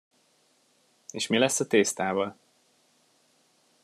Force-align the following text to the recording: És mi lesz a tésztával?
És 1.11 1.27
mi 1.27 1.37
lesz 1.37 1.59
a 1.59 1.67
tésztával? 1.67 2.35